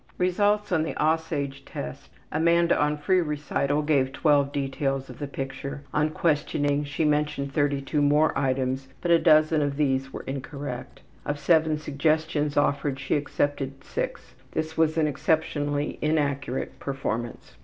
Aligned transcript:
Results 0.17 0.71
on 0.71 0.81
the 0.81 0.95
``Aussage'' 0.95 1.61
test: 1.63 2.09
Amanda 2.31 2.75
on 2.75 2.97
free 2.97 3.21
recital 3.21 3.83
gave 3.83 4.11
12 4.11 4.51
details 4.51 5.11
of 5.11 5.19
the 5.19 5.27
picture; 5.27 5.83
on 5.93 6.09
questioning 6.09 6.83
she 6.83 7.05
mentioned 7.05 7.53
32 7.53 8.01
more 8.01 8.35
items, 8.35 8.87
but 8.99 9.11
a 9.11 9.19
dozen 9.19 9.61
of 9.61 9.77
these 9.77 10.11
were 10.11 10.23
incorrect. 10.23 11.01
Of 11.23 11.37
7 11.37 11.77
suggestions 11.77 12.57
offered 12.57 12.99
she 12.99 13.13
accepted 13.15 13.83
6. 13.83 14.33
This 14.53 14.75
was 14.75 14.97
an 14.97 15.05
exceptionally 15.05 15.99
inaccurate 16.01 16.79
performance. 16.79 17.55